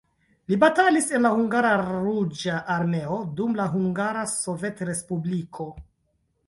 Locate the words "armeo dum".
2.79-3.55